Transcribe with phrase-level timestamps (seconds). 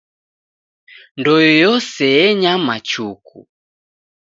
[1.19, 3.39] Ndoe yose enyama chuku.